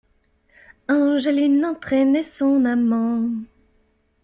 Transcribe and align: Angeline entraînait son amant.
Angeline 0.89 1.63
entraînait 1.63 2.23
son 2.23 2.65
amant. 2.65 3.29